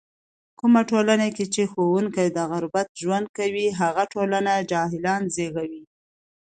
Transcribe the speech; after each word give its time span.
کومه 0.59 0.81
ټولنه 0.89 1.27
کې 1.35 1.45
چې 1.53 1.61
ښوونکی 1.71 2.27
د 2.31 2.37
غربت 2.51 2.87
ژوند 3.01 3.27
کوي، 3.37 3.67
هغه 3.81 4.03
ټولنه 4.13 4.53
جاهلان 4.71 5.23
زږوي. 5.35 5.83